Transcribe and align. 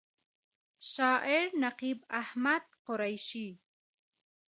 شاعر: 0.91 1.45
نقیب 1.63 1.99
احمد 2.21 2.63
قریشي 2.85 3.49